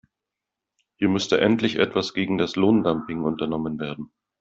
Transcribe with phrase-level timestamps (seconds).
[0.97, 4.11] Hier müsste endlich etwas gegen das Lohndumping unternommen werden.